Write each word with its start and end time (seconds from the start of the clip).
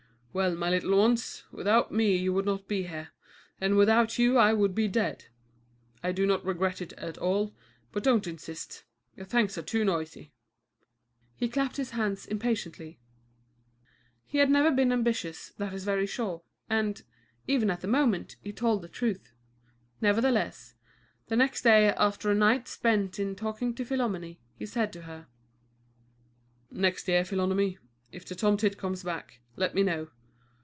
"Well, 0.33 0.55
my 0.55 0.69
little 0.69 0.97
ones, 0.97 1.43
without 1.51 1.91
me 1.91 2.15
you 2.15 2.31
would 2.31 2.45
not 2.45 2.65
be 2.65 2.83
here, 2.87 3.09
and 3.59 3.75
without 3.75 4.17
you 4.17 4.37
I 4.37 4.53
would 4.53 4.73
be 4.73 4.87
dead. 4.87 5.25
I 6.01 6.13
do 6.13 6.25
not 6.25 6.45
regret 6.45 6.81
it 6.81 6.93
at 6.93 7.17
all, 7.17 7.53
but 7.91 8.05
don't 8.05 8.25
insist. 8.25 8.85
Your 9.17 9.25
thanks 9.25 9.57
are 9.57 9.61
too 9.61 9.83
noisy." 9.83 10.31
He 11.35 11.49
clapped 11.49 11.75
his 11.75 11.89
hands 11.89 12.25
impatiently. 12.25 12.97
He 14.25 14.37
had 14.37 14.49
never 14.49 14.71
been 14.71 14.93
ambitious, 14.93 15.49
that 15.57 15.73
is 15.73 15.83
very 15.83 16.07
sure, 16.07 16.43
and, 16.69 17.03
even 17.45 17.69
at 17.69 17.81
that 17.81 17.87
moment, 17.89 18.37
he 18.41 18.53
told 18.53 18.83
the 18.83 18.87
truth. 18.87 19.33
Nevertheless, 19.99 20.75
the 21.27 21.35
next 21.35 21.61
day, 21.61 21.89
after 21.89 22.31
a 22.31 22.35
night 22.35 22.69
spent 22.69 23.19
in 23.19 23.35
talking 23.35 23.75
to 23.75 23.83
Philomène, 23.83 24.37
he 24.55 24.65
said 24.65 24.93
to 24.93 25.01
her: 25.01 25.27
"Next 26.71 27.09
year, 27.09 27.23
Philomène, 27.23 27.79
if 28.13 28.23
the 28.25 28.33
tomtit 28.33 28.77
comes 28.77 29.03
back, 29.03 29.41
let 29.57 29.75
me 29.75 29.83
know. 29.83 30.07